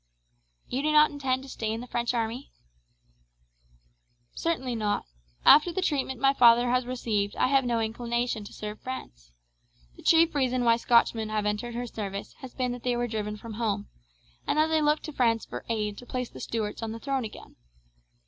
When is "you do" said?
0.67-0.91